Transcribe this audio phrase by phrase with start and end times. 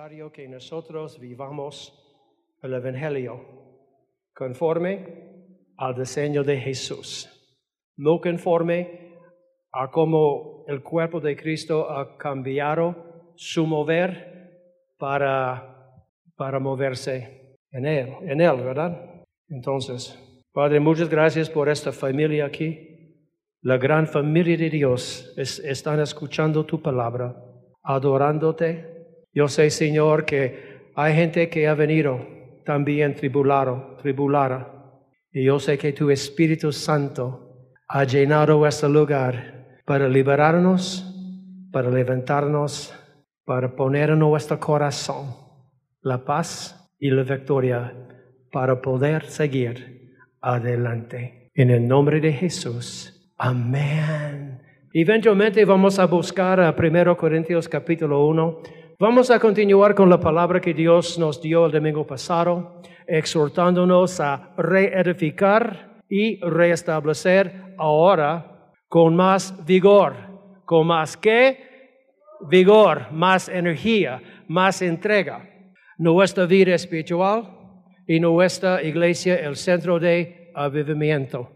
[0.00, 1.92] Necesario que nosotros vivamos
[2.62, 3.38] el Evangelio
[4.34, 4.96] conforme
[5.76, 7.28] al diseño de Jesús,
[7.98, 9.18] no conforme
[9.70, 14.62] a cómo el cuerpo de Cristo ha cambiado su mover
[14.96, 15.92] para,
[16.34, 19.22] para moverse en Él, en Él, ¿verdad?
[19.50, 20.18] Entonces,
[20.50, 23.18] Padre, muchas gracias por esta familia aquí.
[23.60, 27.36] La gran familia de Dios es- están escuchando tu palabra,
[27.82, 28.89] adorándote.
[29.32, 32.26] Yo sé, Señor, que hay gente que ha venido
[32.64, 34.72] también tribulado, tribulada.
[35.32, 41.04] Y yo sé que tu Espíritu Santo ha llenado este lugar para liberarnos,
[41.72, 42.94] para levantarnos,
[43.44, 45.34] para poner en nuestro corazón
[46.02, 47.92] la paz y la victoria
[48.50, 51.50] para poder seguir adelante.
[51.54, 53.32] En el nombre de Jesús.
[53.38, 54.60] Amén.
[54.92, 58.62] Eventualmente vamos a buscar a 1 Corintios capítulo 1.
[59.00, 64.52] Vamos a continuar con la palabra que Dios nos dio el domingo pasado, exhortándonos a
[64.58, 70.14] reedificar y reestablecer ahora con más vigor,
[70.66, 71.64] con más que
[72.50, 75.48] vigor, más energía, más entrega.
[75.96, 77.48] Nuestra vida espiritual
[78.06, 81.50] y nuestra iglesia el centro de avivamiento.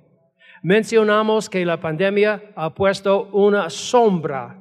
[0.62, 4.56] Mencionamos que la pandemia ha puesto una sombra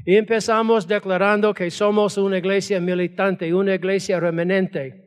[0.04, 5.01] Y empezamos declarando que somos una iglesia militante, una iglesia remanente.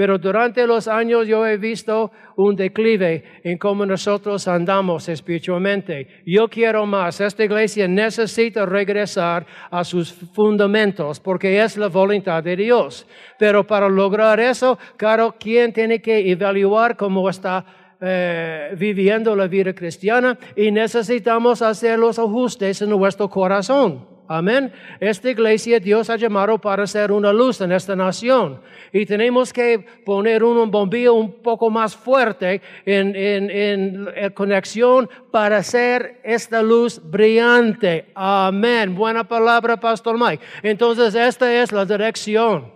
[0.00, 6.22] Pero durante los años yo he visto un declive en cómo nosotros andamos espiritualmente.
[6.24, 7.20] Yo quiero más.
[7.20, 13.06] Esta iglesia necesita regresar a sus fundamentos porque es la voluntad de Dios.
[13.38, 17.66] Pero para lograr eso, cada quien tiene que evaluar cómo está
[18.00, 24.19] eh, viviendo la vida cristiana y necesitamos hacer los ajustes en nuestro corazón.
[24.32, 24.72] Amén.
[25.00, 28.60] Esta iglesia Dios ha llamado para ser una luz en esta nación.
[28.92, 35.10] Y tenemos que poner un bombillo un poco más fuerte en, en, en, en conexión
[35.32, 38.12] para hacer esta luz brillante.
[38.14, 38.94] Amén.
[38.94, 40.44] Buena palabra, Pastor Mike.
[40.62, 42.72] Entonces, esta es la dirección.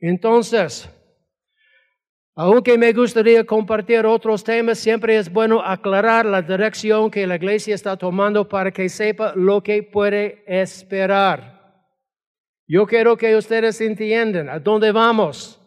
[0.00, 0.86] Entonces,
[2.34, 7.74] aunque me gustaría compartir otros temas, siempre es bueno aclarar la dirección que la iglesia
[7.74, 11.84] está tomando para que sepa lo que puede esperar.
[12.66, 15.60] Yo quiero que ustedes entiendan a dónde vamos.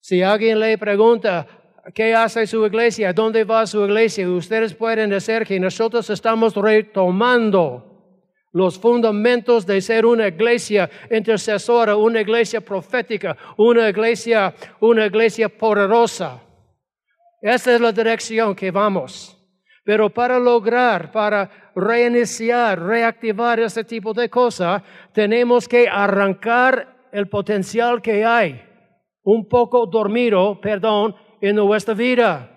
[0.00, 1.46] Si alguien le pregunta,
[1.94, 3.08] ¿qué hace su iglesia?
[3.08, 4.28] ¿A dónde va su iglesia?
[4.28, 7.87] Ustedes pueden decir que nosotros estamos retomando
[8.58, 16.42] los fundamentos de ser una iglesia intercesora, una iglesia profética, una iglesia, una iglesia poderosa.
[17.40, 19.36] Esa es la dirección que vamos.
[19.84, 24.82] Pero para lograr, para reiniciar, reactivar ese tipo de cosas,
[25.12, 28.60] tenemos que arrancar el potencial que hay,
[29.22, 32.50] un poco dormido, perdón, en nuestra vida.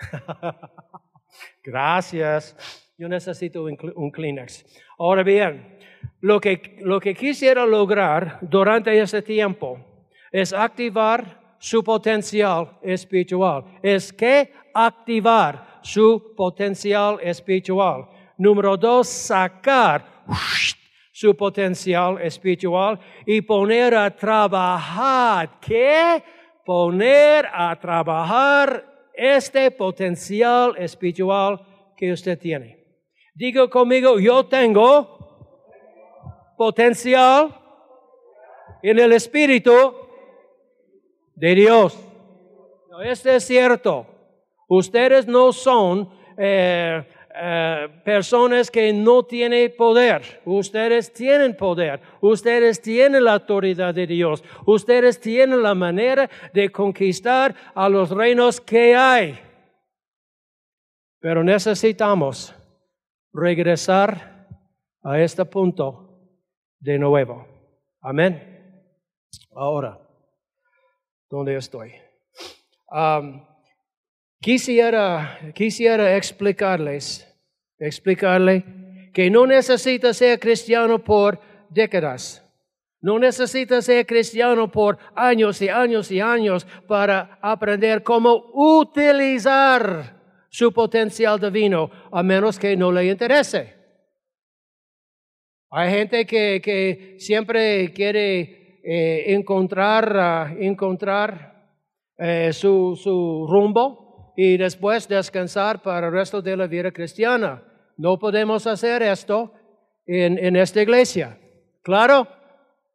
[1.62, 2.56] Gracias.
[3.00, 4.62] Yo necesito un, Kleenex.
[4.98, 5.78] Ahora bien,
[6.20, 9.78] lo que, lo que quisiera lograr durante ese tiempo
[10.30, 13.64] es activar su potencial espiritual.
[13.82, 18.06] Es que activar su potencial espiritual.
[18.36, 20.04] Número dos, sacar
[21.10, 25.58] su potencial espiritual y poner a trabajar.
[25.58, 26.22] ¿Qué?
[26.66, 31.62] Poner a trabajar este potencial espiritual
[31.96, 32.79] que usted tiene.
[33.40, 35.16] Digo conmigo, yo tengo
[36.58, 37.48] potencial
[38.82, 39.94] en el espíritu
[41.36, 41.98] de Dios.
[42.90, 44.06] No, este es cierto.
[44.68, 47.02] Ustedes no son eh,
[47.34, 50.42] eh, personas que no tienen poder.
[50.44, 51.98] Ustedes tienen poder.
[52.20, 54.44] Ustedes tienen la autoridad de Dios.
[54.66, 59.40] Ustedes tienen la manera de conquistar a los reinos que hay.
[61.20, 62.54] Pero necesitamos
[63.32, 64.48] regresar
[65.02, 66.18] a este punto
[66.78, 67.46] de nuevo.
[68.00, 68.84] Amén.
[69.54, 69.98] Ahora,
[71.28, 71.92] ¿dónde estoy?
[74.40, 77.26] Quisiera, quisiera explicarles,
[77.78, 82.46] explicarle que no necesita ser cristiano por décadas.
[83.02, 90.19] No necesita ser cristiano por años y años y años para aprender cómo utilizar
[90.50, 93.74] su potencial divino, a menos que no le interese.
[95.70, 101.78] Hay gente que, que siempre quiere eh, encontrar, ah, encontrar
[102.18, 107.62] eh, su, su rumbo y después descansar para el resto de la vida cristiana.
[107.96, 109.52] No podemos hacer esto
[110.06, 111.38] en, en esta iglesia.
[111.82, 112.26] ¿Claro?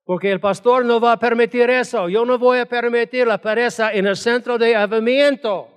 [0.04, 2.10] Porque el pastor no va a permitir eso.
[2.10, 5.75] Yo no voy a permitir la pereza en el centro de avivamiento.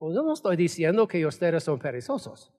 [0.00, 2.50] Pues yo no estoy diciendo que ustedes son perezosos.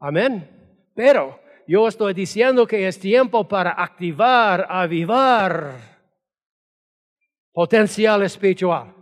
[0.00, 0.48] Amén.
[0.94, 5.72] Pero yo estoy diciendo que es tiempo para activar, avivar
[7.52, 8.94] potencial espiritual.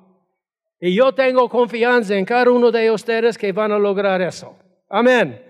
[0.80, 4.58] Y yo tengo confianza en cada uno de ustedes que van a lograr eso.
[4.88, 5.40] Amén.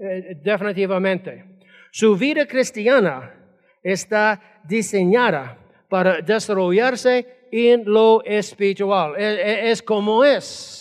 [0.00, 1.60] Eh, definitivamente.
[1.92, 3.32] Su vida cristiana
[3.84, 5.56] está diseñada
[5.88, 9.14] para desarrollarse en lo espiritual.
[9.16, 10.80] Es, es- es como es.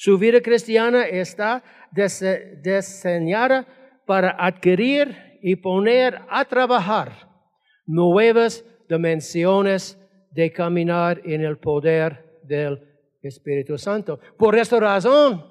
[0.00, 3.66] Su vida cristiana está dise- diseñada
[4.06, 7.28] para adquirir y poner a trabajar
[7.84, 9.98] nuevas dimensiones
[10.30, 12.78] de caminar en el poder del
[13.20, 14.20] Espíritu Santo.
[14.38, 15.44] Por esta razón,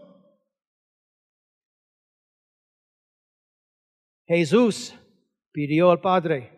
[4.28, 4.98] Jesús
[5.52, 6.54] pidió al Padre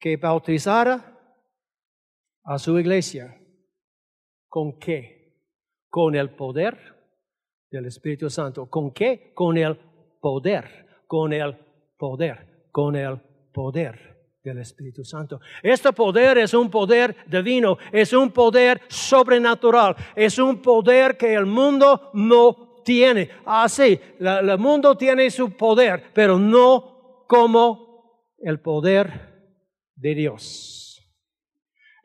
[0.00, 1.16] que bautizara
[2.42, 3.40] a su iglesia.
[4.56, 5.34] ¿Con qué?
[5.90, 6.78] Con el poder
[7.70, 8.70] del Espíritu Santo.
[8.70, 9.32] ¿Con qué?
[9.34, 9.76] Con el
[10.18, 11.54] poder, con el
[11.98, 13.20] poder, con el
[13.52, 15.40] poder del Espíritu Santo.
[15.62, 21.44] Este poder es un poder divino, es un poder sobrenatural, es un poder que el
[21.44, 23.28] mundo no tiene.
[23.44, 29.52] Así, la- el mundo tiene su poder, pero no como el poder
[29.96, 30.85] de Dios.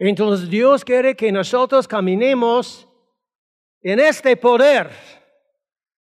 [0.03, 2.88] Entonces Dios quiere que nosotros caminemos
[3.83, 4.89] en este poder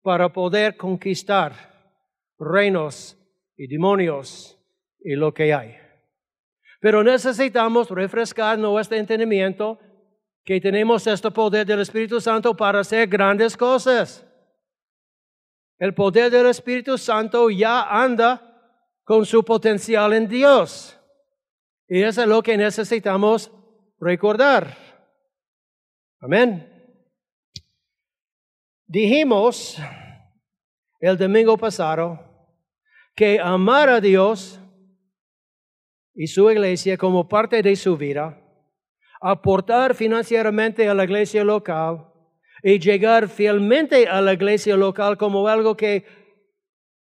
[0.00, 1.52] para poder conquistar
[2.38, 3.18] reinos
[3.56, 4.56] y demonios
[5.00, 5.76] y lo que hay.
[6.80, 9.80] Pero necesitamos refrescar nuestro entendimiento
[10.44, 14.24] que tenemos este poder del Espíritu Santo para hacer grandes cosas.
[15.80, 20.96] El poder del Espíritu Santo ya anda con su potencial en Dios.
[21.88, 23.50] Y eso es lo que necesitamos
[24.00, 24.76] recordar.
[26.20, 26.66] Amén.
[28.86, 29.76] Dijimos
[30.98, 32.18] el domingo pasado
[33.14, 34.60] que amar a Dios
[36.14, 38.38] y su iglesia como parte de su vida,
[39.20, 42.12] aportar financieramente a la iglesia local
[42.62, 46.04] y llegar fielmente a la iglesia local como algo que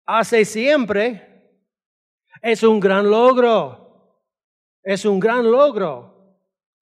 [0.05, 1.27] hace siempre,
[2.41, 3.85] es un gran logro.
[4.83, 6.16] Es un gran logro.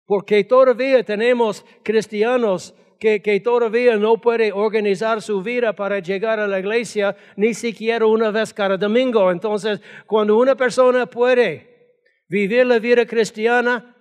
[0.08, 6.48] Porque todavía tenemos cristianos que, que todavía no pueden organizar su vida para llegar a
[6.48, 9.30] la iglesia ni siquiera una vez cada domingo.
[9.30, 11.92] Entonces, cuando una persona puede
[12.26, 13.94] vivir la vida cristiana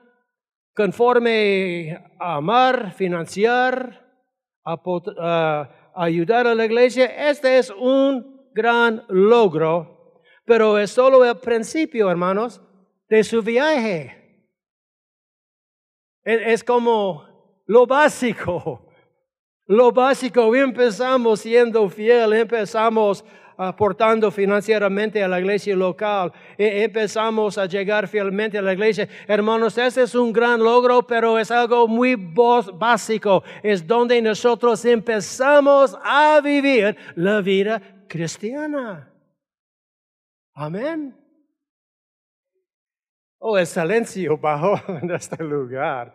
[0.74, 4.02] conforme a amar, financiar,
[5.94, 12.62] ayudar a la iglesia, este es un gran logro, pero es solo el principio, hermanos,
[13.10, 14.27] de su viaje.
[16.28, 17.24] Es, como
[17.68, 18.84] lo básico.
[19.66, 23.24] Lo básico, empezamos siendo fiel, empezamos
[23.58, 26.34] aportando financieramente a la iglesia local.
[26.58, 29.08] E- empezamos a llegar fielmente a la iglesia.
[29.26, 33.42] Hermanos, ese es un gran logro, pero es algo muy básico.
[33.64, 39.14] Es donde nosotros empezamos a vivir la vida cristiana.
[40.54, 41.16] Amén.
[43.40, 46.14] Oh, el silencio bajó en este lugar.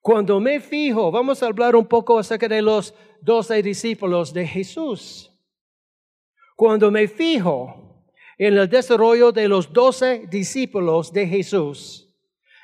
[0.00, 5.32] Cuando me fijo, vamos a hablar un poco acerca de los doce discípulos de Jesús.
[6.54, 8.04] Cuando me fijo
[8.38, 12.08] en el desarrollo de los doce discípulos de Jesús,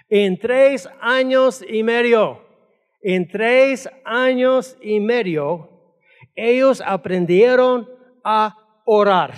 [0.09, 2.43] en tres años y medio,
[3.01, 5.69] en tres años y medio,
[6.37, 7.89] ellos aprendieron
[8.23, 9.35] a orar.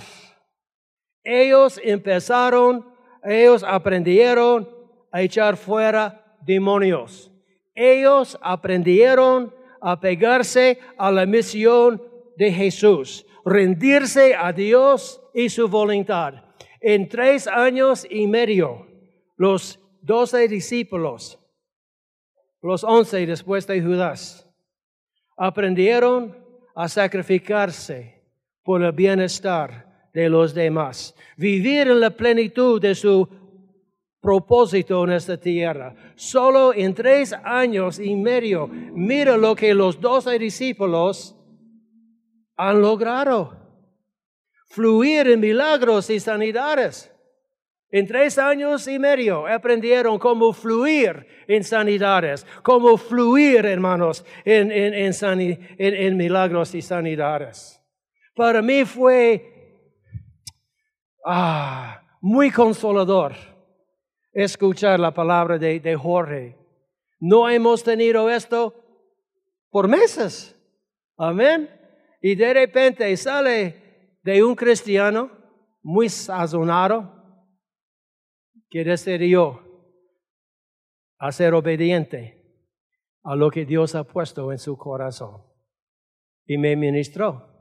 [1.25, 2.85] Ellos empezaron,
[3.23, 4.69] ellos aprendieron
[5.11, 7.31] a echar fuera demonios.
[7.73, 12.01] Ellos aprendieron a pegarse a la misión
[12.37, 16.35] de Jesús, rendirse a Dios y su voluntad.
[16.79, 18.87] En tres años y medio,
[19.35, 21.39] los doce discípulos,
[22.61, 24.47] los once después de Judas,
[25.35, 26.37] aprendieron
[26.75, 28.21] a sacrificarse
[28.63, 29.84] por el bienestar
[30.15, 33.27] de los demás, vivir en la plenitud de su
[34.21, 35.93] propósito en esta tierra.
[36.15, 41.35] Solo en tres años y medio, mira lo que los doce discípulos
[42.55, 43.57] han logrado.
[44.67, 47.11] Fluir en milagros y sanidades.
[47.91, 54.93] En tres años y medio aprendieron cómo fluir en sanidades, cómo fluir, hermanos, en, en,
[54.93, 57.81] en, en milagros y sanidades.
[58.33, 59.54] Para mí fue
[61.25, 63.33] ah, muy consolador
[64.31, 66.57] escuchar la palabra de, de Jorge.
[67.19, 68.73] No hemos tenido esto
[69.69, 70.55] por meses.
[71.17, 71.69] Amén.
[72.21, 75.31] Y de repente sale de un cristiano
[75.81, 77.13] muy sazonado
[78.69, 79.61] que decidió
[81.17, 82.43] a ser obediente
[83.23, 85.41] a lo que Dios ha puesto en su corazón.
[86.45, 87.54] Y me ministró.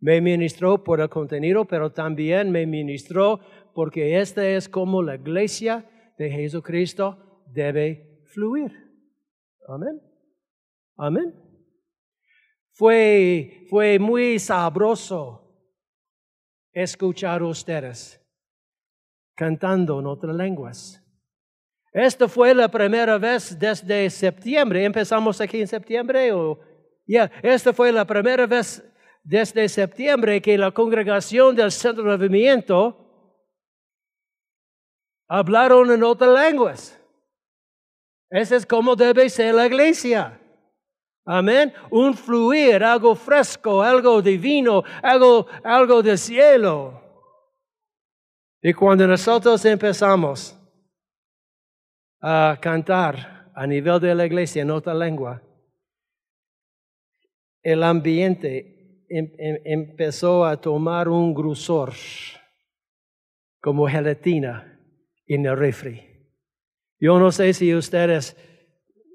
[0.00, 3.40] Me ministró por el contenido, pero también me ministró
[3.74, 8.72] porque esta es como la iglesia de Jesucristo debe fluir.
[9.68, 10.00] Amén.
[10.96, 11.34] Amén.
[12.72, 15.40] Fue, fue muy sabroso
[16.72, 18.20] escuchar ustedes
[19.34, 21.02] cantando en otras lenguas.
[21.92, 24.84] Esta fue la primera vez desde septiembre.
[24.84, 26.32] Empezamos aquí en septiembre.
[26.32, 26.60] O,
[27.06, 28.84] ya, esta fue la primera vez
[29.22, 32.96] desde septiembre que la congregación del Centro de Movimiento
[35.28, 37.00] hablaron en otras lenguas.
[38.30, 40.40] Ese es como debe ser la iglesia.
[41.24, 41.72] Amén.
[41.90, 47.00] Un fluir, algo fresco, algo divino, algo, algo del cielo.
[48.62, 50.56] Y cuando nosotros empezamos
[52.20, 55.42] a cantar a nivel de la iglesia en otra lengua,
[57.62, 58.79] el ambiente
[59.10, 61.92] em- em- empezó a tomar un grosor
[63.60, 64.80] como gelatina
[65.26, 66.02] en el refri.
[66.98, 68.36] Yo no sé si ustedes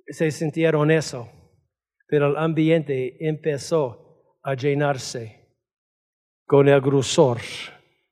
[0.08, 1.30] se sintieron eso,
[2.08, 5.50] pero el ambiente empezó a llenarse
[6.46, 7.40] con el grosor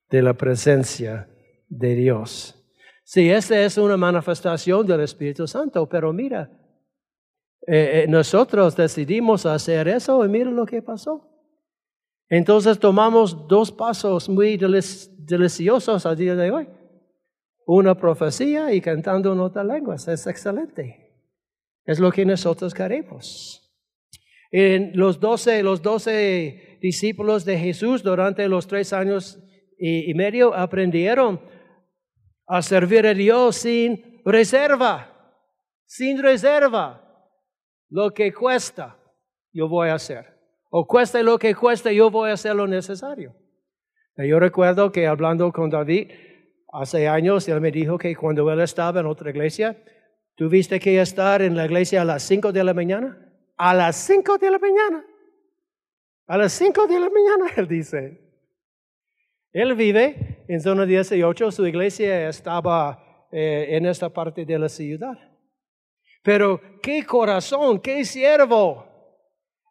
[0.09, 1.29] de la presencia
[1.67, 2.59] de Dios.
[3.03, 6.49] Sí, esta es una manifestación del Espíritu Santo, pero mira,
[7.67, 11.32] eh, eh, nosotros decidimos hacer eso y mira lo que pasó.
[12.35, 16.67] Entonces tomamos dos pasos muy delic- deliciosos al día de hoy.
[17.67, 20.07] Una profecía y cantando en otras lenguas.
[20.07, 21.13] Es excelente.
[21.85, 23.71] Es lo que nosotros queremos.
[24.49, 29.37] En los doce, los doce discípulos de Jesús durante los tres años
[29.77, 31.39] y medio aprendieron
[32.47, 35.37] a servir a Dios sin reserva,
[35.85, 36.99] sin reserva.
[37.89, 38.97] Lo que cuesta,
[39.51, 40.32] yo voy a hacer.
[40.75, 43.35] O cuesta lo que cuesta, yo voy a hacer lo necesario.
[44.17, 46.09] Y Yo recuerdo que hablando con David
[46.71, 49.77] hace años, él me dijo que cuando él estaba en otra iglesia,
[50.33, 53.15] tuviste que estar en la iglesia a las 5 de la mañana.
[53.55, 55.05] A las 5 de la mañana.
[56.25, 58.19] A las 5 de la mañana, él dice.
[59.51, 65.19] Él vive en zona 18, su iglesia estaba eh, en esta parte de la ciudad.
[66.23, 68.92] Pero qué corazón, qué siervo.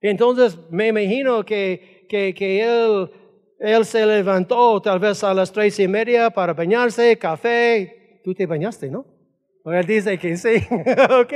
[0.02, 3.10] Entonces me imagino que, que, que él,
[3.60, 8.20] él se levantó tal vez a las tres y media para bañarse, café.
[8.24, 9.06] Tú te bañaste, ¿no?
[9.64, 10.56] Él dice que sí,
[11.10, 11.32] ok,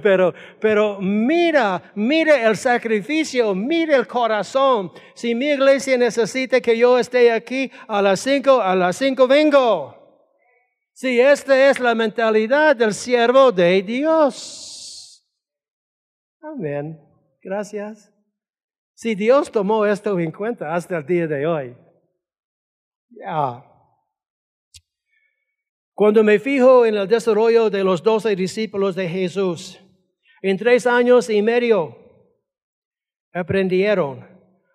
[0.00, 4.92] pero, pero mira, mira el sacrificio, mira el corazón.
[5.14, 9.96] Si mi iglesia necesita que yo esté aquí a las cinco, a las cinco vengo.
[10.92, 15.26] Si esta es la mentalidad del siervo de Dios.
[16.40, 17.11] Amén.
[17.42, 18.12] Gracias.
[18.94, 21.76] Si Dios tomó esto en cuenta hasta el día de hoy.
[23.10, 23.64] Ya.
[25.92, 29.80] Cuando me fijo en el desarrollo de los doce discípulos de Jesús,
[30.40, 31.98] en tres años y medio
[33.32, 34.20] aprendieron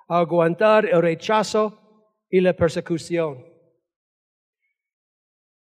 [0.09, 3.45] a aguantar el rechazo y la persecución.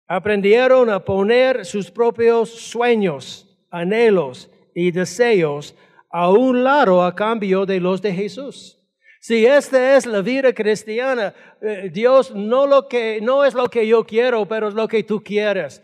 [0.08, 5.76] Aprendieron a poner sus propios sueños, anhelos y deseos
[6.18, 8.80] a un lado a cambio de los de Jesús.
[9.20, 13.86] Si esta es la vida cristiana, eh, Dios no, lo que, no es lo que
[13.86, 15.84] yo quiero, pero es lo que tú quieres.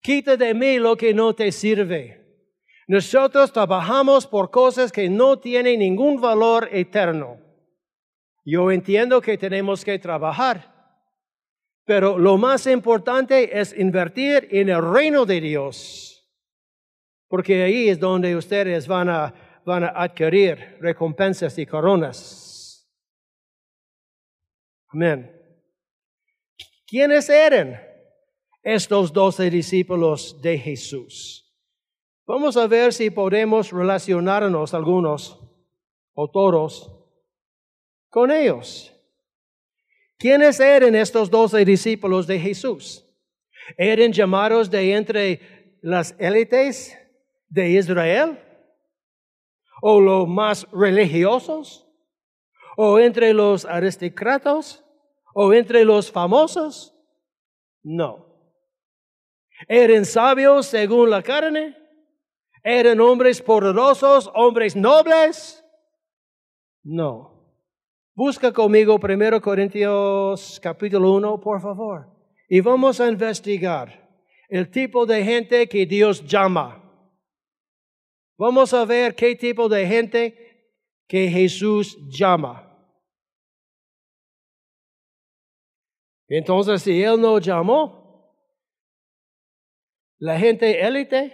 [0.00, 2.24] Quita de mí lo que no te sirve.
[2.86, 7.36] Nosotros trabajamos por cosas que no tienen ningún valor eterno.
[8.46, 10.72] Yo entiendo que tenemos que trabajar,
[11.84, 16.17] pero lo más importante es invertir en el reino de Dios,
[17.28, 19.34] porque ahí es donde ustedes van a
[19.68, 22.90] van a adquirir recompensas y coronas.
[24.88, 25.30] Amén.
[26.86, 27.78] ¿Quiénes eran
[28.62, 31.44] estos doce discípulos de Jesús?
[32.26, 35.38] Vamos a ver si podemos relacionarnos algunos
[36.14, 36.90] o todos
[38.08, 38.94] con ellos.
[40.16, 43.04] ¿Quiénes eran estos doce discípulos de Jesús?
[43.76, 45.40] ¿Eran llamados de entre
[45.82, 46.97] las élites
[47.48, 48.38] de Israel?
[49.80, 51.86] o los más religiosos,
[52.76, 54.84] o entre los aristócratas,
[55.34, 56.94] o entre los famosos.
[57.82, 58.26] No.
[59.68, 61.76] ¿Eran sabios según la carne?
[62.62, 65.64] ¿Eran hombres poderosos, hombres nobles?
[66.82, 67.36] No.
[68.14, 72.08] Busca conmigo 1 Corintios capítulo 1, por favor.
[72.48, 74.08] Y vamos a investigar
[74.48, 76.87] el tipo de gente que Dios llama.
[78.38, 80.72] Vamos a ver qué tipo de gente
[81.08, 82.64] que Jesús llama.
[86.28, 88.32] Entonces, si Él no llamó,
[90.18, 91.32] la gente élite,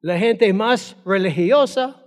[0.00, 2.02] la gente más religiosa,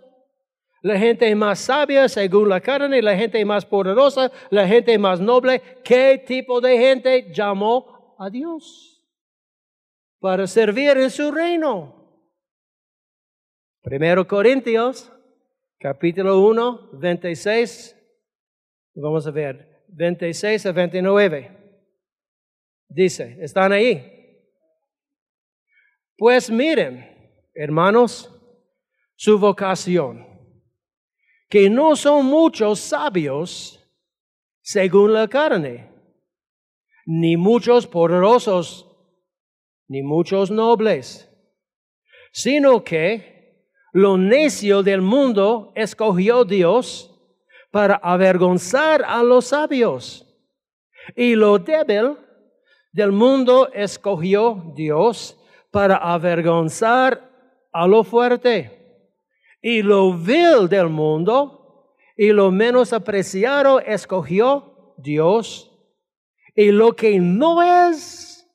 [0.82, 5.62] la gente más sabia según la carne, la gente más poderosa, la gente más noble,
[5.84, 9.06] ¿qué tipo de gente llamó a Dios?
[10.20, 12.01] Para servir en su reino.
[13.84, 15.12] Primero Corintios,
[15.80, 17.98] capítulo 1, 26.
[18.94, 21.82] Vamos a ver, 26 a 29.
[22.88, 24.40] Dice, ¿están ahí?
[26.16, 28.30] Pues miren, hermanos,
[29.16, 30.28] su vocación,
[31.50, 33.84] que no son muchos sabios
[34.62, 35.90] según la carne,
[37.08, 38.88] ni muchos poderosos,
[39.88, 41.28] ni muchos nobles,
[42.32, 43.41] sino que
[43.92, 47.12] lo necio del mundo escogió Dios
[47.72, 50.28] para avergonzar a los sabios.
[51.16, 52.18] Y lo débil
[52.92, 55.38] del mundo escogió Dios
[55.72, 57.30] para avergonzar
[57.72, 58.80] a lo fuerte.
[59.62, 65.72] Y lo vil del mundo y lo menos apreciado escogió Dios.
[66.56, 68.48] Y lo que no es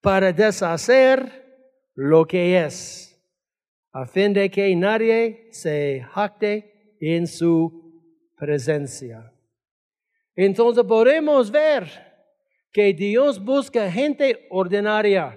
[0.00, 1.46] para deshacer
[1.94, 3.07] lo que es
[4.00, 7.56] a fin de que nadie se jacte en su
[8.36, 9.32] presencia.
[10.36, 11.84] Entonces podemos ver
[12.72, 15.36] que Dios busca gente ordinaria.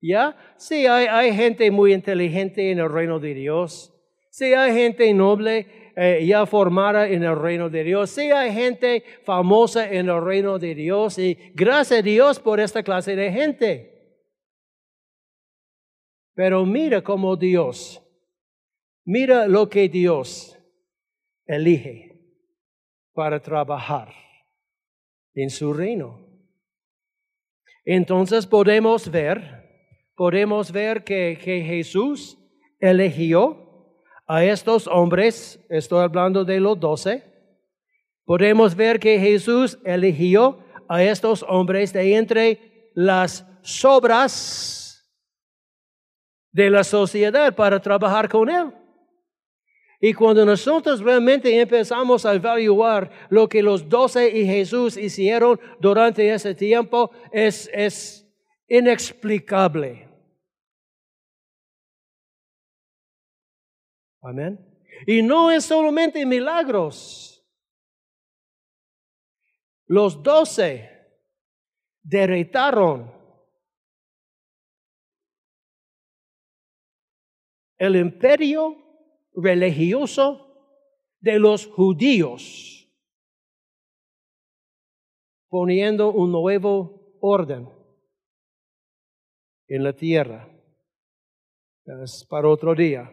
[0.00, 0.36] ¿Ya?
[0.56, 3.92] Sí, hay, gente muy inteligente en el reino de Dios.
[4.30, 8.08] Sí, hay gente noble eh, ya formada en el reino de Dios.
[8.10, 11.18] Sí, hay gente famosa en el reino de Dios.
[11.18, 13.89] Y gracias a Dios por esta clase de gente.
[16.34, 18.02] Pero mira cómo Dios,
[19.04, 20.56] mira lo que Dios
[21.46, 22.10] elige
[23.12, 24.12] para trabajar
[25.34, 26.26] en su reino.
[27.84, 32.38] Entonces podemos ver, podemos ver que, que Jesús
[32.78, 33.66] eligió
[34.26, 37.24] a estos hombres, estoy hablando de los doce,
[38.24, 44.79] podemos ver que Jesús eligió a estos hombres de entre las sobras
[46.52, 48.72] de la sociedad para trabajar con Él.
[50.00, 56.32] Y cuando nosotros realmente empezamos a evaluar lo que los doce y Jesús hicieron durante
[56.32, 58.26] ese tiempo, es, es
[58.66, 60.08] inexplicable.
[64.22, 64.58] Amén.
[65.06, 67.46] Y no es solamente milagros.
[69.86, 70.88] Los doce
[72.02, 73.19] derretaron
[77.80, 78.76] el imperio
[79.34, 80.46] religioso
[81.18, 82.86] de los judíos,
[85.48, 87.70] poniendo un nuevo orden
[89.66, 90.46] en la tierra.
[92.04, 93.10] Es para otro día.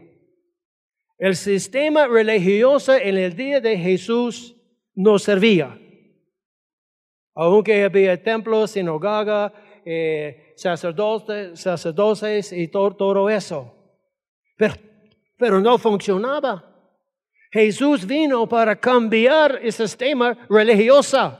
[1.18, 4.54] El sistema religioso en el día de Jesús
[4.94, 5.80] no servía.
[7.34, 9.54] Aunque había templos, sinagoga,
[9.86, 13.77] eh, sacerdotes, sacerdotes y todo, todo eso.
[14.58, 14.74] Pero,
[15.38, 16.64] pero no funcionaba.
[17.52, 21.40] Jesús vino para cambiar el sistema religioso.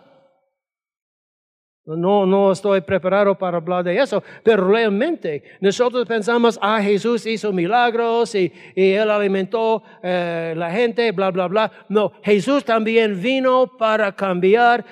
[1.86, 7.54] No, no estoy preparado para hablar de eso, pero realmente nosotros pensamos, ah, Jesús hizo
[7.54, 11.72] milagros y, y Él alimentó eh, la gente, bla, bla, bla.
[11.88, 14.84] No, Jesús también vino para cambiar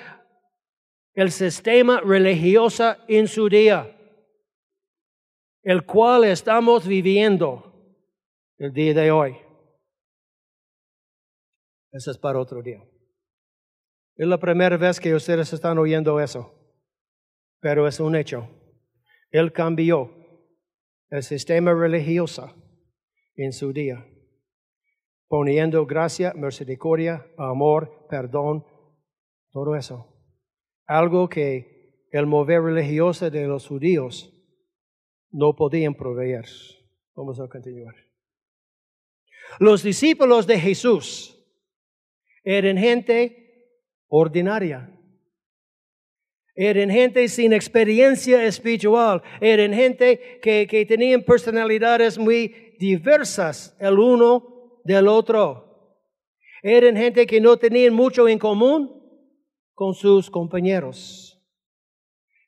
[1.12, 3.94] el sistema religioso en su día,
[5.62, 7.75] el cual estamos viviendo
[8.58, 9.36] el día de hoy.
[11.92, 12.82] Eso es para otro día.
[14.16, 16.52] Es la primera vez que ustedes están oyendo eso,
[17.60, 18.48] pero es un hecho.
[19.30, 20.10] Él cambió
[21.10, 22.54] el sistema religioso
[23.34, 24.06] en su día,
[25.28, 28.64] poniendo gracia, misericordia, amor, perdón,
[29.50, 30.12] todo eso.
[30.86, 34.32] Algo que el mover religioso de los judíos
[35.30, 36.46] no podían proveer.
[37.14, 38.05] Vamos a continuar.
[39.58, 41.36] Los discípulos de Jesús
[42.44, 43.46] eran gente
[44.08, 44.92] ordinaria.
[46.54, 49.22] Eran gente sin experiencia espiritual.
[49.40, 55.66] Eran gente que, que tenían personalidades muy diversas el uno del otro.
[56.62, 59.02] Eran gente que no tenían mucho en común
[59.74, 61.38] con sus compañeros.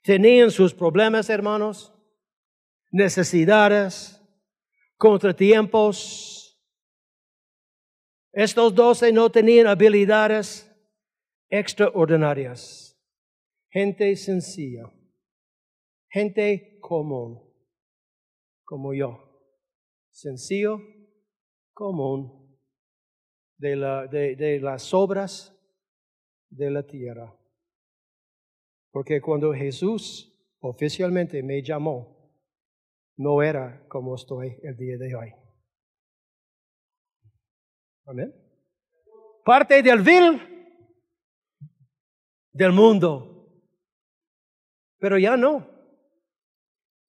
[0.03, 1.93] Tenían sus problemas, hermanos,
[2.91, 4.23] necesidades,
[4.97, 6.38] contratiempos,
[8.33, 10.71] estos doce no tenían habilidades
[11.51, 12.97] extraordinarias.
[13.71, 14.93] Gente sencilla,
[16.11, 17.41] gente común,
[18.64, 19.25] como yo.
[20.11, 20.81] Sencillo,
[21.75, 22.59] común,
[23.59, 25.55] de, la, de, de las obras
[26.51, 27.37] de la tierra.
[28.91, 32.33] Porque cuando Jesús oficialmente me llamó,
[33.17, 35.38] no era como estoy el día de hoy.
[38.09, 38.35] Amén.
[39.44, 40.40] Parte del vil
[42.53, 43.53] del mundo.
[44.99, 45.68] Pero ya no.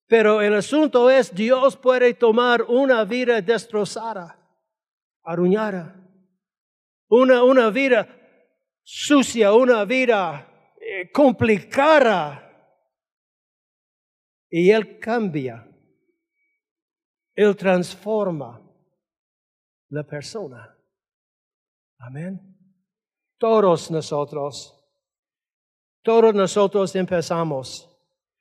[0.06, 4.38] Pero el asunto es, Dios puede tomar una vida destrozada,
[5.22, 5.96] arruñada,
[7.08, 8.06] una, una vida
[8.82, 12.46] sucia, una vida eh, complicada.
[14.50, 15.66] Y Él cambia,
[17.34, 18.60] Él transforma
[19.88, 20.76] la persona.
[22.00, 22.40] Amén.
[23.38, 24.74] Todos nosotros,
[26.02, 27.86] todos nosotros empezamos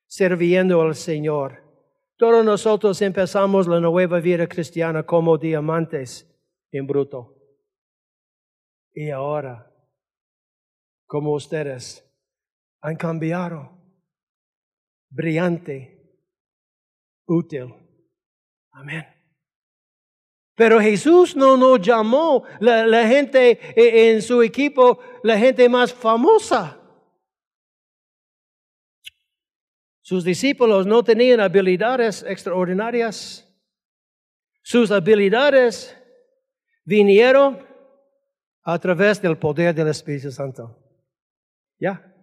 [0.08, 1.64] sirviendo al Señor.
[2.18, 6.26] Todos nosotros empezamos la nueva vida cristiana como diamantes
[6.72, 7.36] en bruto.
[8.94, 9.72] Y ahora,
[11.06, 12.06] como ustedes,
[12.82, 13.78] han cambiado.
[15.10, 16.18] Brillante,
[17.26, 17.74] útil.
[18.72, 19.19] Amén.
[20.60, 26.78] Pero Jesús no nos llamó la, gente eh, en su equipo, la gente más famosa.
[30.02, 33.50] Sus discípulos no tenían habilidades extraordinarias.
[34.62, 35.96] Sus habilidades
[36.84, 37.66] vinieron
[38.62, 40.78] a través del poder del Espíritu Santo.
[41.80, 42.14] ¿Ya?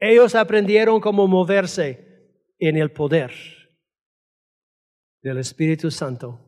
[0.00, 3.30] Ellos aprendieron cómo moverse en el poder
[5.20, 6.45] del Espíritu Santo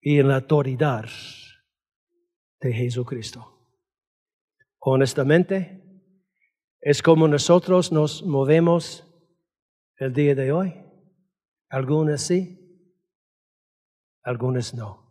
[0.00, 1.06] y en la autoridad
[2.60, 3.58] de Jesucristo.
[4.80, 5.82] Honestamente,
[6.80, 9.04] es como nosotros nos movemos
[9.96, 10.74] el día de hoy.
[11.68, 12.58] Algunas sí,
[14.22, 15.08] algunas no.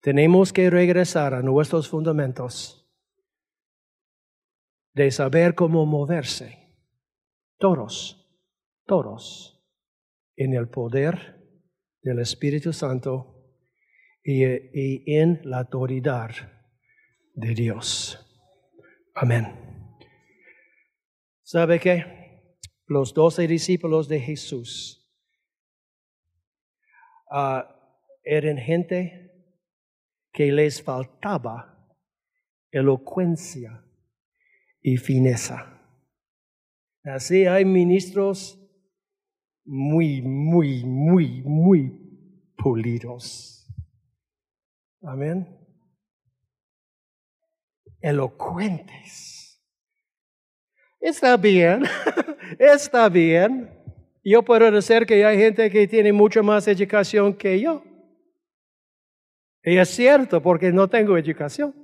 [0.00, 2.88] Tenemos que regresar a nuestros fundamentos
[4.94, 6.76] de saber cómo moverse.
[7.58, 8.28] Todos,
[8.86, 9.64] todos,
[10.36, 11.37] en el poder
[12.02, 13.38] del Espíritu Santo
[14.22, 14.42] y,
[15.14, 16.30] en la autoridad
[17.34, 18.24] de Dios.
[19.14, 19.46] Amén.
[21.42, 22.54] ¿Sabe qué?
[22.86, 25.10] Los doce discípulos de Jesús,
[27.30, 27.74] ah,
[28.22, 29.28] eran gente
[30.32, 31.78] que les faltaba
[32.70, 33.84] elocuencia
[34.82, 35.82] y fineza.
[37.04, 38.57] Así hay ministros
[39.68, 41.92] muy, muy, muy, muy
[42.56, 43.68] pulidos.
[45.02, 45.46] Amén.
[48.00, 49.62] Elocuentes.
[51.00, 51.84] Está bien,
[52.58, 53.70] está bien.
[54.24, 57.84] Yo puedo decir que hay gente que tiene mucha más educación que yo.
[59.62, 61.74] Y es cierto, porque no tengo educación.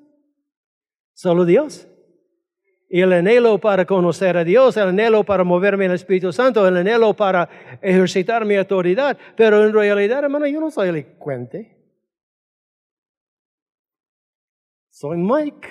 [1.12, 1.87] Solo Dios.
[2.88, 6.77] El anhelo para conocer a Dios, el anhelo para moverme en el Espíritu Santo, el
[6.77, 7.49] anhelo para
[7.83, 9.16] ejercitar mi autoridad.
[9.37, 11.77] Pero en realidad, hermano, yo no soy elocuente.
[14.90, 15.68] Soy Mike.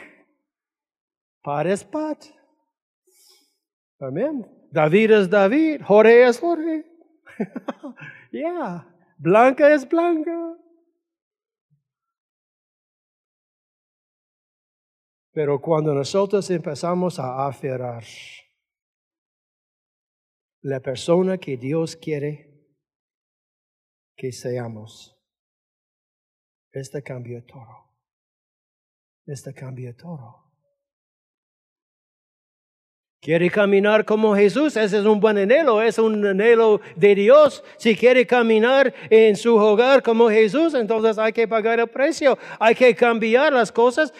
[1.41, 2.25] Pat es Pat.
[3.99, 4.45] Amén.
[4.71, 5.81] David es David.
[5.83, 6.85] Jorge es Jorge.
[8.31, 8.87] yeah.
[9.17, 10.57] Blanca es Blanca.
[15.33, 18.03] Pero cuando nosotros empezamos a aferrar
[20.61, 22.53] la persona que Dios quiere
[24.15, 25.19] que seamos,
[26.71, 27.83] este cambia todo.
[29.25, 30.43] Este cambia todo.
[33.19, 37.63] Quiere caminar como Jesús, ese es un buen anhelo, es un anhelo de Dios.
[37.77, 42.75] Si quiere caminar en su hogar como Jesús, entonces hay que pagar el precio, hay
[42.75, 44.13] que cambiar las cosas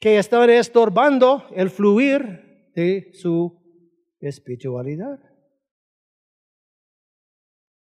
[0.00, 3.60] que están estorbando el fluir de su
[4.18, 5.18] espiritualidad.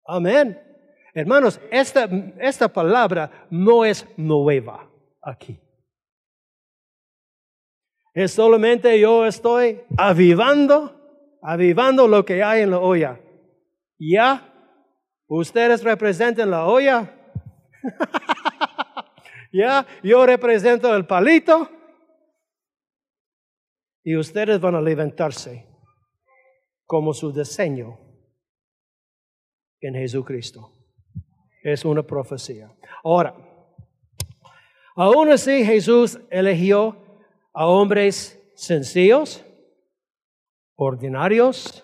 [0.05, 0.57] Amén.
[1.13, 2.05] Hermanos, esta,
[2.39, 4.89] esta palabra no es nueva
[5.21, 5.59] aquí.
[8.13, 13.19] Es solamente yo estoy avivando, avivando lo que hay en la olla.
[13.99, 14.53] Ya,
[15.27, 17.13] ustedes representan la olla.
[19.51, 21.76] ya, yo represento el palito.
[24.07, 25.67] Y ustedes van a levantarse
[26.85, 27.99] como su diseño
[29.81, 30.71] en Jesucristo.
[31.61, 32.73] Es una profecía.
[33.03, 33.35] Ahora,
[34.95, 36.95] aún así Jesús eligió
[37.51, 39.43] a hombres sencillos,
[40.77, 41.83] ordinarios,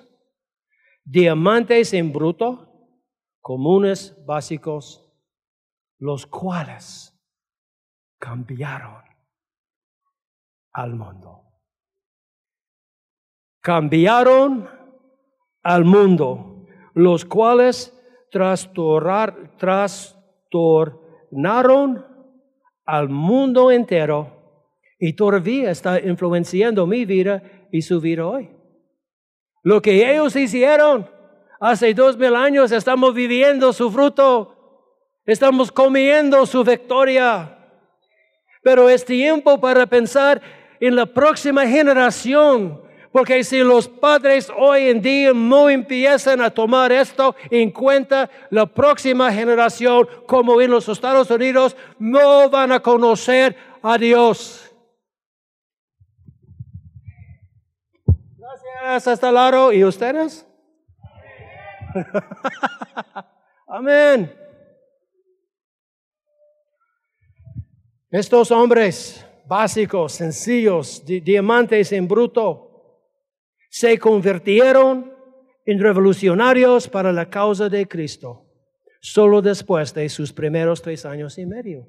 [1.04, 2.88] diamantes en bruto,
[3.42, 5.14] comunes, básicos,
[6.00, 7.14] los cuales
[8.18, 9.04] cambiaron
[10.72, 11.53] al mundo.
[13.64, 14.70] Cambiaron
[15.64, 17.98] al mundo, los cuales
[18.30, 22.06] trastornar, trastornaron
[22.86, 24.68] al mundo entero
[25.00, 28.50] y todavía está influenciando mi vida y su vida hoy.
[29.64, 31.10] Lo que ellos hicieron
[31.62, 34.58] hace dos mil años, estamos viviendo su fruto,
[35.26, 37.58] estamos comiendo su victoria.
[38.62, 40.42] Pero es tiempo para pensar
[40.82, 42.83] en la próxima generación,
[43.14, 48.66] porque si los padres hoy en día no empiezan a tomar esto en cuenta, la
[48.66, 54.60] próxima generación, como en los Estados Unidos, no van a conocer a Dios.
[58.84, 59.72] hasta el lado.
[59.72, 60.46] ¿Y ustedes?
[63.68, 64.36] Amén.
[68.10, 72.73] Estos hombres básicos, sencillos, diamantes en bruto,
[73.74, 75.12] se convirtieron
[75.66, 78.46] en revolucionarios para la causa de Cristo,
[79.02, 81.88] solo después de sus primeros tres años y medio.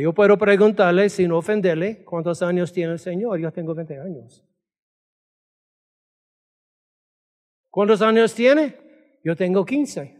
[0.00, 3.38] Yo puedo preguntarle, sin ofenderle, ¿cuántos años tiene el Señor?
[3.38, 4.44] Yo tengo 20 años.
[7.70, 8.76] ¿Cuántos años tiene?
[9.22, 10.18] Yo tengo 15.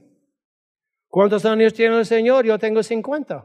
[1.08, 2.46] ¿Cuántos años tiene el Señor?
[2.46, 3.44] Yo tengo 50.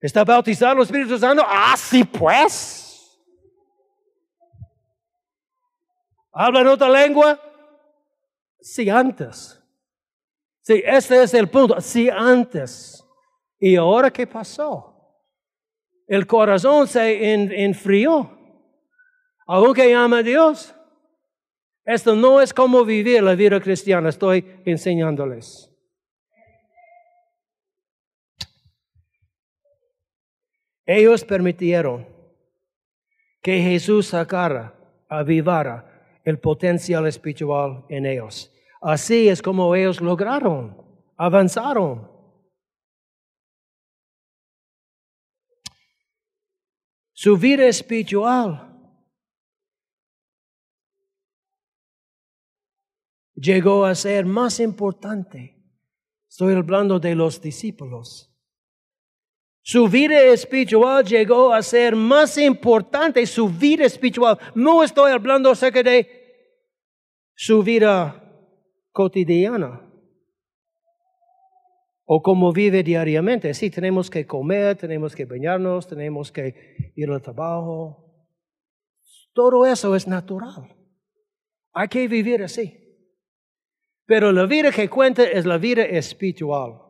[0.00, 1.42] ¿Está bautizado el Espíritu Santo?
[1.46, 3.20] Ah, sí, pues.
[6.32, 7.38] ¿Habla otra lengua?
[8.60, 9.60] Sí, antes.
[10.62, 11.80] Sí, este es el punto.
[11.80, 13.04] Sí, antes.
[13.58, 14.86] ¿Y ahora qué pasó?
[16.06, 17.34] El corazón se
[17.64, 18.38] enfrió
[19.52, 20.72] aunque ama a Dios.
[21.84, 25.69] Esto no es como vivir la vida cristiana, estoy enseñándoles.
[30.86, 32.06] Ellos permitieron
[33.42, 34.74] que Jesús sacara,
[35.08, 38.52] avivara el potencial espiritual en ellos.
[38.80, 40.76] Así es como ellos lograron,
[41.16, 42.10] avanzaron.
[47.12, 48.70] Su vida espiritual
[53.34, 55.56] llegó a ser más importante.
[56.28, 58.29] Estoy hablando de los discípulos.
[59.62, 64.38] Su vida espiritual llegó a ser más importante, su vida espiritual.
[64.54, 66.08] No estoy hablando acerca de
[67.34, 68.16] su vida
[68.92, 69.86] cotidiana
[72.04, 73.54] o cómo vive diariamente.
[73.54, 78.04] Sí, tenemos que comer, tenemos que bañarnos, tenemos que ir al trabajo.
[79.32, 80.74] Todo eso es natural.
[81.72, 82.76] Hay que vivir así.
[84.06, 86.89] Pero la vida que cuenta es la vida espiritual.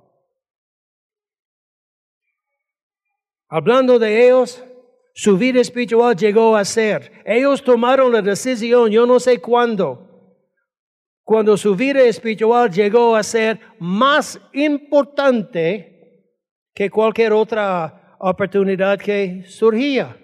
[3.53, 4.63] Hablando de ellos,
[5.13, 7.11] su vida espiritual llegó a ser.
[7.27, 10.07] Ellos tomaron la decisión, yo no sé cuándo,
[11.25, 16.31] cuando su vida espiritual llegó a ser más importante
[16.73, 20.17] que cualquier otra oportunidad que surgía.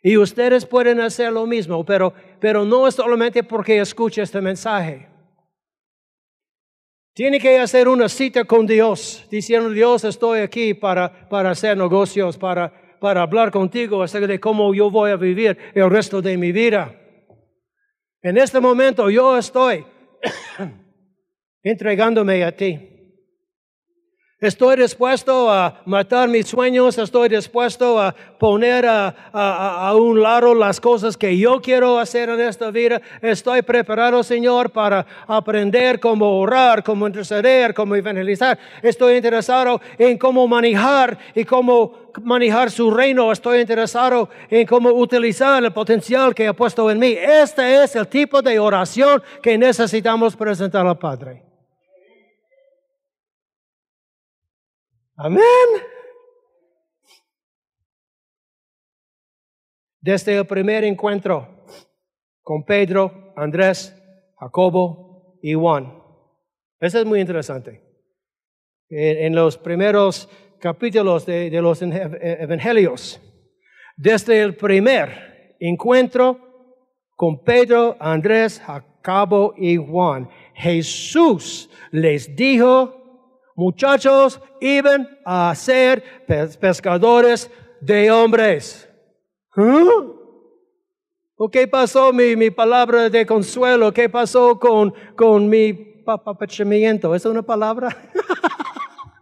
[0.00, 5.09] Y ustedes pueden hacer lo mismo, pero, pero no es solamente porque escucha este mensaje.
[7.12, 12.38] Tiene que hacer una cita con Dios, diciendo, Dios, estoy aquí para, para hacer negocios,
[12.38, 16.52] para, para hablar contigo acerca de cómo yo voy a vivir el resto de mi
[16.52, 16.94] vida.
[18.22, 19.84] En este momento yo estoy
[21.62, 22.99] entregándome a ti.
[24.40, 31.14] Estoy dispuesto a matar mis sueños, estoy dispuesto a poner a, un lado las cosas
[31.14, 33.02] que yo quiero hacer en esta vida.
[33.20, 38.58] Estoy preparado, Señor, para aprender cómo orar, cómo interceder, cómo evangelizar.
[38.80, 43.30] Estoy interesado en cómo manejar y cómo manejar su reino.
[43.32, 47.14] Estoy interesado en cómo utilizar el potencial que ha puesto en mí.
[47.14, 51.49] Este es el tipo de oración que necesitamos presentar al Padre.
[55.22, 55.42] Amén.
[60.00, 61.66] Desde el primer encuentro
[62.42, 63.94] con Pedro, Andrés,
[64.38, 65.92] Jacobo y Juan.
[66.80, 67.82] Eso es muy interesante.
[68.88, 70.26] En, los primeros
[70.58, 73.20] capítulos de, de los evangelios,
[73.98, 76.40] desde el primer encuentro
[77.14, 82.99] con Pedro, Andrés, Jacobo y Juan, Jesús les dijo
[83.54, 86.02] muchachos iban a ser
[86.60, 88.88] pescadores de hombres.
[89.56, 89.86] ¿Ah?
[91.36, 93.92] ¿O qué pasó mi, mi, palabra de consuelo?
[93.92, 97.14] ¿Qué pasó con, con mi papachamiento?
[97.14, 97.96] ¿Es una palabra?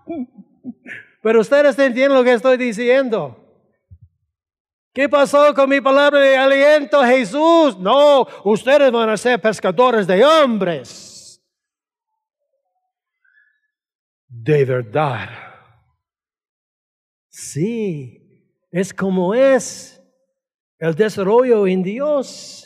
[1.23, 3.37] Pero ustedes entienden lo que estoy diciendo.
[4.93, 7.79] ¿Qué pasó con mi palabra de aliento, Jesús?
[7.79, 11.08] No, ustedes van a ser pescadores de hombres.
[14.53, 15.29] De verdad.
[17.29, 20.03] Sí, es como es
[20.79, 22.65] el desarrollo en Dios.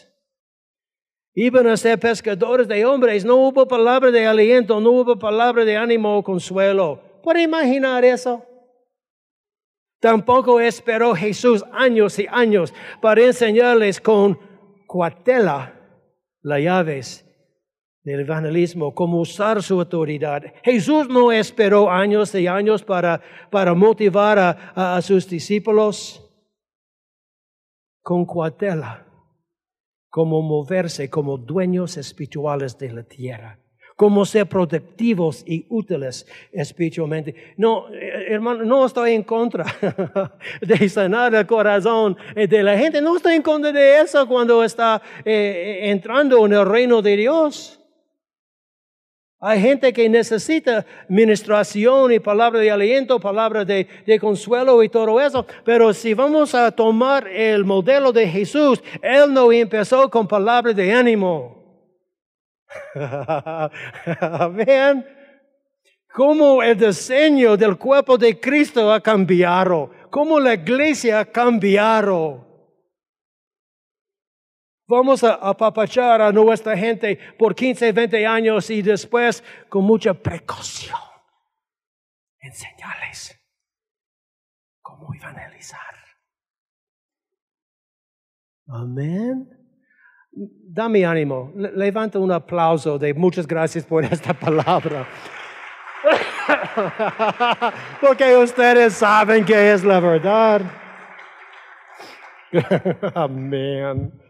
[1.35, 5.77] Iban a ser pescadores de hombres, no hubo palabra de aliento, no hubo palabra de
[5.77, 7.01] ánimo o consuelo.
[7.23, 8.47] ¿Puede imaginar eso?
[9.99, 14.39] Tampoco esperó Jesús años y años para enseñarles con
[14.87, 15.75] cuatela
[16.43, 17.25] las llaves
[18.05, 20.43] del evangelismo, cómo usar su autoridad.
[20.65, 26.29] Jesús no esperó años y años para, para motivar a, a, sus discípulos
[28.03, 29.07] con cuatela,
[30.09, 33.59] como moverse como dueños espirituales de la tierra
[34.03, 37.55] cómo ser productivos y útiles espiritualmente.
[37.57, 39.65] No, hermano, no estoy en contra
[40.61, 43.01] de sanar el corazón de la gente.
[43.01, 47.82] No estoy en contra de eso cuando está eh, entrando en el reino de Dios.
[49.45, 53.89] Hay gente que necesita ministración y palabra de aliento, palabra de,
[54.21, 55.45] consuelo y todo eso.
[55.65, 60.93] Pero si vamos a tomar el modelo de Jesús, Él no empezó con palabras de
[60.93, 61.61] ánimo.
[64.53, 65.05] Vean
[66.15, 72.52] cómo el diseño del cuerpo de Cristo ha cambiado, cómo la iglesia ha cambiado.
[74.93, 80.99] Vamos a apapachar a nuestra gente por 15, 20 años y después con mucha precaución
[82.39, 83.41] enseñarles
[84.83, 85.95] cómo evangelizar.
[88.69, 89.49] Amén.
[90.31, 91.51] Dame ánimo.
[91.57, 95.07] Levanta un aplauso de muchas gracias por esta palabra.
[97.99, 100.61] Porque ustedes saben que es la verdad.
[103.15, 104.22] Amén.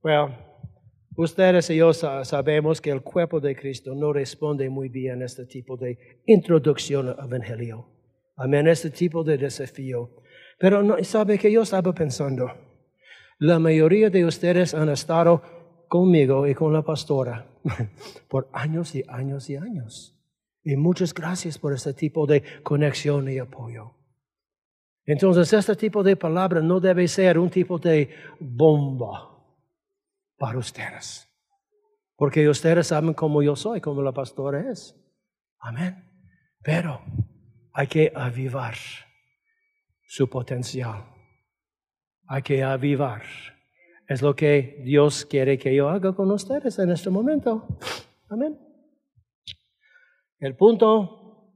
[0.00, 0.32] Bueno,
[1.16, 5.44] ustedes y yo sabemos que el cuerpo de Cristo no responde muy bien a este
[5.44, 7.88] tipo de introducción al Evangelio.
[8.36, 10.10] Amén, este tipo de desafío.
[10.56, 12.48] Pero sabe que yo estaba pensando,
[13.40, 15.42] la mayoría de ustedes han estado
[15.88, 17.48] conmigo y con la pastora
[18.28, 20.14] por años y años y años.
[20.62, 23.94] Y muchas gracias por este tipo de conexión y apoyo.
[25.04, 29.37] Entonces, este tipo de palabra no debe ser un tipo de bomba
[30.38, 31.28] para ustedes.
[32.16, 34.94] Porque ustedes saben cómo yo soy, cómo la pastora es.
[35.58, 36.04] Amén.
[36.62, 37.00] Pero
[37.72, 38.74] hay que avivar
[40.06, 41.04] su potencial.
[42.26, 43.22] Hay que avivar.
[44.08, 47.66] Es lo que Dios quiere que yo haga con ustedes en este momento.
[48.28, 48.58] Amén.
[50.38, 51.54] El punto,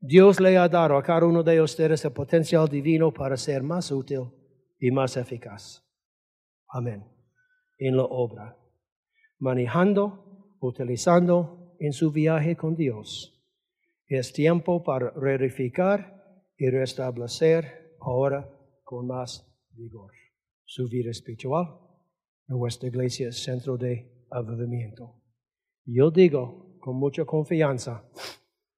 [0.00, 3.90] Dios le ha dado a cada uno de ustedes el potencial divino para ser más
[3.90, 4.30] útil
[4.80, 5.84] y más eficaz.
[6.68, 7.11] Amén.
[7.78, 8.56] En la obra.
[9.38, 13.42] Manejando, utilizando en su viaje con Dios.
[14.06, 16.22] Es tiempo para verificar
[16.56, 18.48] y restablecer ahora
[18.84, 20.12] con más vigor
[20.64, 21.78] su vida espiritual.
[22.46, 25.22] Nuestra iglesia es centro de avivamiento.
[25.84, 28.08] Yo digo con mucha confianza,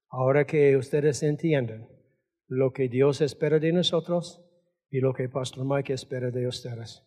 [0.09, 1.89] ahora que ustedes entienden
[2.47, 4.45] lo que Dios espera de nosotros
[4.91, 7.03] y lo que Pastor Mike espera de ustedes.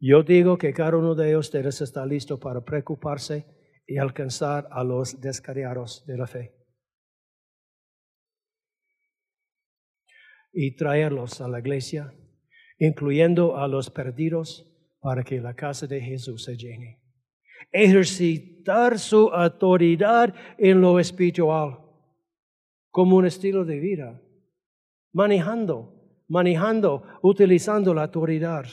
[0.00, 3.46] Yo digo que cada uno de ustedes está listo para preocuparse
[3.86, 6.54] y alcanzar a los descarriados de la fe.
[10.52, 12.12] Y traerlos a la iglesia,
[12.78, 14.64] incluyendo a los perdidos,
[15.00, 17.00] para que la casa de Jesús se llene.
[17.72, 21.78] Ejercitar su autoridad en lo espiritual
[22.90, 24.22] como un estilo de vida,
[25.12, 28.64] manejando, manejando, utilizando la autoridad.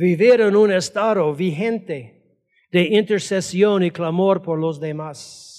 [0.00, 2.40] Vivir en un estado vigente
[2.72, 5.50] de intercesión y clamor por los demás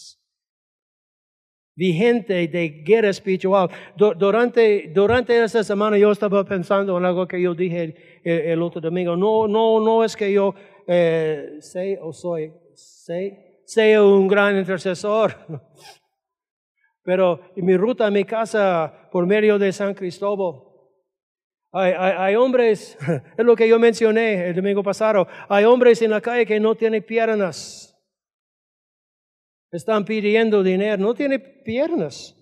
[1.75, 3.69] vigente de guerra espiritual.
[3.95, 9.15] Durante, durante esta semana yo estaba pensando en algo que yo dije el, otro domingo.
[9.15, 10.55] No, no, no es que yo
[10.87, 15.35] eh, sé o soy, sé, sea un gran intercesor.
[17.03, 20.70] Pero en mi ruta a mi casa por medio de San Cristóbal,
[21.71, 22.97] hay, hay, hay, hombres,
[23.37, 26.75] es lo que yo mencioné el domingo pasado, hay hombres en la calle que no
[26.75, 27.87] tienen piernas.
[29.71, 32.35] Están pidiendo dinero, no tiene piernas.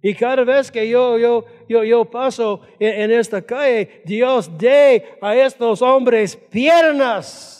[0.00, 5.18] Y cada vez que yo, yo, yo, yo paso en, en esta calle, Dios dé
[5.20, 7.58] a estos hombres piernas.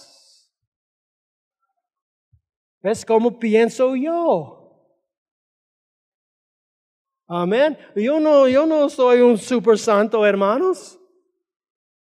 [2.82, 4.57] Es como pienso yo.
[7.28, 7.76] Amén.
[7.94, 10.98] Yo no, yo no soy un super santo, hermanos.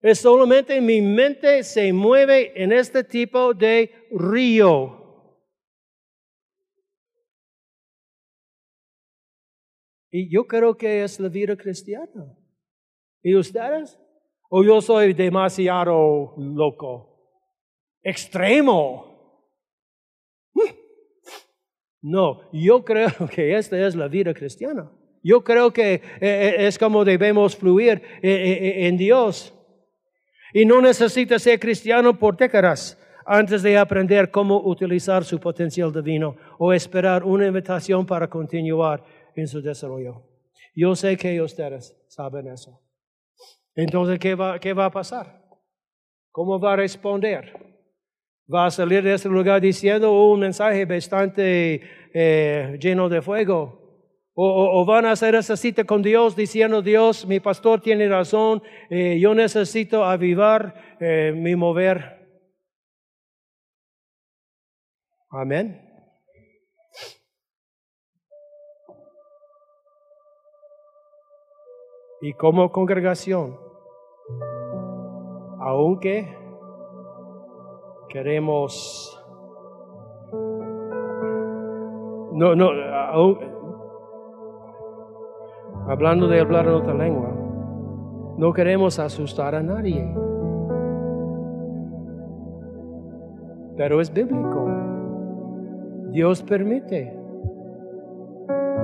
[0.02, 4.98] Es solamente mi mente se mueve en este tipo de río.
[10.10, 12.36] Y yo creo que es la vida cristiana.
[13.22, 14.00] ¿Y ustedes?
[14.50, 17.48] ¿O yo soy demasiado loco?
[18.02, 19.08] Extremo.
[22.04, 24.92] No, yo creo que esta es la vida cristiana.
[25.24, 29.54] Yo creo que eh, eh, es como debemos fluir eh, en Dios.
[30.54, 36.36] Y no necesita ser cristiano por décadas antes de aprender cómo utilizar su potencial divino
[36.58, 39.04] o esperar una invitación para continuar
[39.36, 40.24] en su desarrollo.
[40.76, 42.82] Yo sé que ustedes saben eso.
[43.76, 45.42] Entonces, ¿qué va, qué va a pasar?
[46.32, 47.54] ¿Cómo va a responder?
[48.54, 51.82] ¿Va a salir de este lugar diciendo un mensaje bastante
[52.14, 53.81] eh, lleno de fuego?
[54.44, 59.20] O, van a hacer esa cita con Dios diciendo, Dios, mi pastor tiene razón, eh,
[59.20, 62.20] yo necesito avivar eh, mi mover.
[65.30, 65.88] Amén.
[72.24, 73.58] y como congregación,
[75.60, 76.38] aunque
[78.10, 79.20] queremos,
[82.34, 82.72] no, no,
[85.88, 87.32] hablando de hablar en otra lengua,
[88.38, 90.14] no queremos asustar a nadie.
[93.78, 94.70] Pero es bíblico.
[96.12, 97.18] Dios permite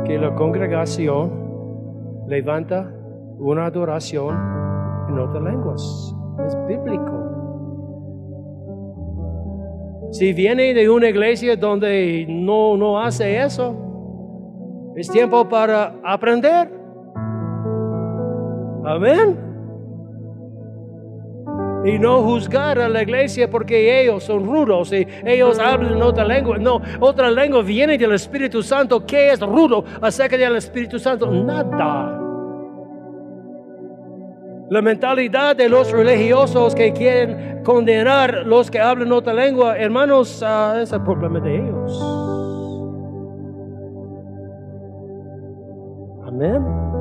[0.06, 1.32] que la congregación
[2.28, 2.92] levanta
[3.38, 4.36] una adoración
[5.10, 6.16] en otras lenguas.
[6.46, 7.28] Es bíblico.
[10.12, 13.76] Si viene de una iglesia donde no, no hace eso,
[14.96, 16.77] es tiempo para aprender.
[18.88, 19.38] Amén.
[21.84, 26.58] Y no juzgar a la iglesia porque ellos son rudos y ellos hablan otra lengua.
[26.58, 29.06] No, otra lengua viene del Espíritu Santo.
[29.06, 31.30] ¿Qué es rudo acerca del Espíritu Santo?
[31.30, 32.24] Nada.
[34.70, 40.80] La mentalidad de los religiosos que quieren condenar los que hablan otra lengua, hermanos, ah,
[40.82, 42.02] es el problema de ellos.
[46.26, 46.97] Amén.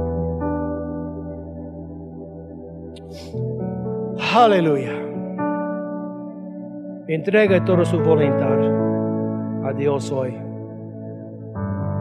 [4.34, 4.92] Aleluya.
[7.08, 8.58] Entrega toda su voluntad
[9.64, 10.36] a Dios hoy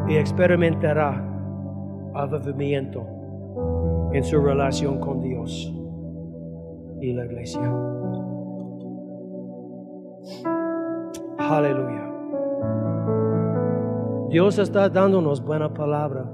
[0.08, 1.24] y experimentará
[2.14, 3.06] avivamiento
[4.14, 5.74] en su relación con Dios
[7.02, 7.62] y la iglesia.
[11.38, 12.12] Aleluya.
[14.30, 16.26] Dios está dándonos buena palabra.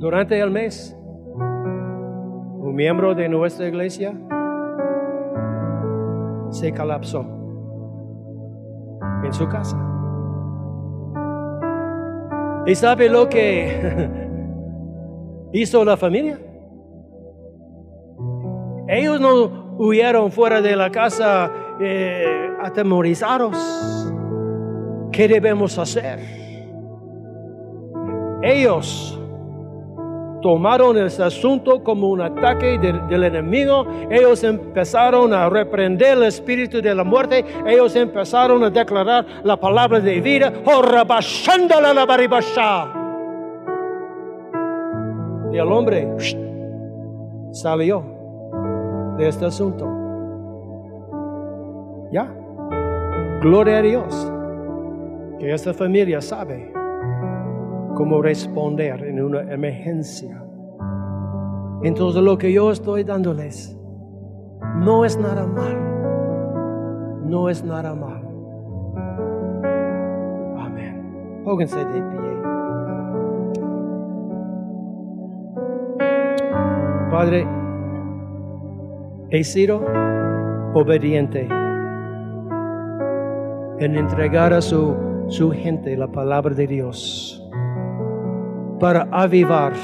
[0.00, 0.96] Durante el mes,
[1.36, 4.14] un miembro de nuestra iglesia
[6.48, 7.26] se colapsó
[9.22, 9.76] en su casa.
[12.64, 14.08] ¿Y sabe lo que
[15.52, 16.38] hizo la familia?
[18.88, 24.10] Ellos no huyeron fuera de la casa eh, atemorizados.
[25.12, 26.20] ¿Qué debemos hacer?
[28.42, 29.19] Ellos
[30.40, 33.86] tomaron este asunto como un ataque del, enemigo.
[34.10, 37.44] Ellos empezaron a reprender el espíritu de la muerte.
[37.66, 40.52] Ellos empezaron a declarar la palabra de vida.
[40.64, 40.82] Oh.
[45.52, 46.08] Y el hombre
[47.52, 48.04] salió
[49.18, 49.86] de este asunto.
[52.12, 52.32] Ya.
[53.40, 54.32] Gloria a Dios.
[55.38, 56.69] Que esta familia sabe
[58.00, 60.42] cómo responder en una emergencia.
[61.82, 63.78] Entonces lo que yo estoy dándoles
[64.76, 65.76] no es nada mal.
[67.28, 68.22] No es nada mal.
[70.58, 71.42] Amén.
[71.44, 72.42] Pónganse de pie.
[77.10, 77.46] Padre,
[79.28, 79.82] he sido
[80.72, 81.46] obediente
[83.78, 84.96] en entregar a su,
[85.28, 87.39] su gente la palabra de Dios
[88.80, 89.74] para avivar,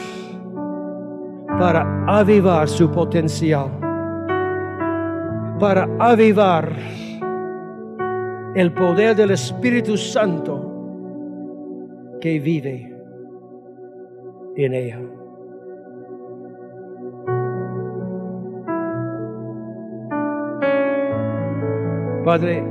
[1.59, 3.71] para avivar su potencial,
[5.61, 6.73] para avivar
[8.55, 10.73] el poder del Espíritu Santo
[12.23, 12.91] que vive
[14.57, 15.01] en ella.
[22.25, 22.65] Padre,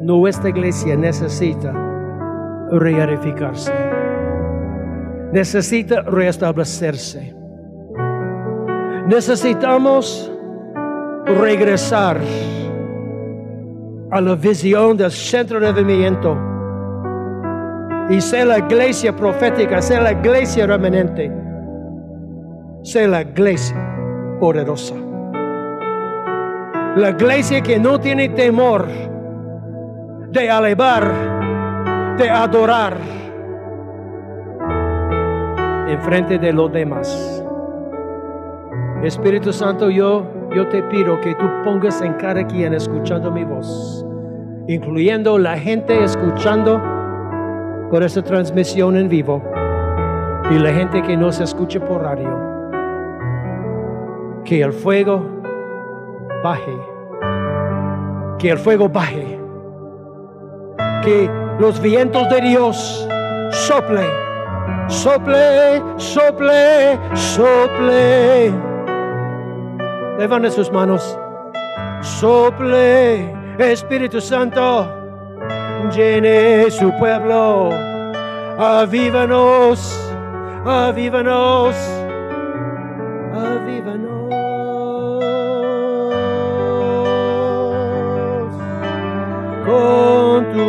[0.00, 1.74] nuestra iglesia necesita
[2.70, 4.07] reedificarse
[5.32, 7.34] necesita restablecerse.
[9.06, 10.30] Necesitamos
[11.24, 12.18] regresar
[14.10, 16.36] a la visión del centro de movimiento
[18.08, 21.30] y ser la iglesia profética, ser la iglesia remanente,
[22.82, 23.76] ser la iglesia
[24.40, 24.94] poderosa.
[26.96, 28.86] La iglesia que no tiene temor
[30.30, 32.96] de alabar, de adorar
[35.88, 37.42] en frente de los demás.
[39.02, 44.04] Espíritu Santo, yo, yo te pido que tú pongas en cada quien escuchando mi voz,
[44.66, 46.80] incluyendo la gente escuchando
[47.90, 49.42] por esta transmisión en vivo
[50.50, 52.36] y la gente que no se escuche por radio.
[54.44, 55.24] Que el fuego
[56.44, 56.76] baje,
[58.38, 59.40] que el fuego baje,
[61.02, 63.08] que los vientos de Dios
[63.50, 64.27] soplen
[64.88, 68.52] sople, sople, sople.
[70.18, 71.18] Levante sus manos.
[72.00, 74.88] Sople, Espíritu Santo,
[75.94, 77.70] llene su pueblo.
[78.58, 79.98] Avívanos,
[80.64, 81.74] avívanos,
[83.34, 84.18] avívanos.
[89.66, 90.67] Con tu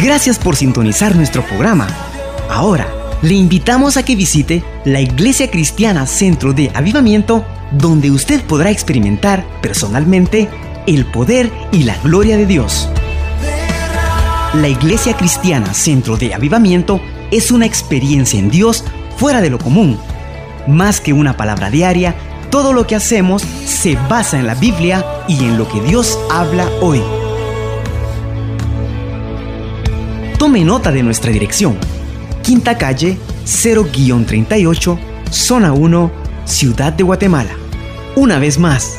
[0.00, 1.88] Gracias por sintonizar nuestro programa.
[2.48, 2.86] Ahora,
[3.20, 9.44] le invitamos a que visite la Iglesia Cristiana Centro de Avivamiento, donde usted podrá experimentar
[9.60, 10.48] personalmente
[10.86, 12.88] el poder y la gloria de Dios.
[14.54, 17.00] La Iglesia Cristiana Centro de Avivamiento
[17.32, 18.84] es una experiencia en Dios
[19.16, 19.98] fuera de lo común.
[20.68, 22.14] Más que una palabra diaria,
[22.50, 26.68] todo lo que hacemos se basa en la Biblia y en lo que Dios habla
[26.80, 27.02] hoy.
[30.38, 31.76] Tome nota de nuestra dirección.
[32.44, 34.96] Quinta calle 0-38,
[35.30, 36.10] zona 1,
[36.44, 37.50] Ciudad de Guatemala.
[38.14, 38.98] Una vez más,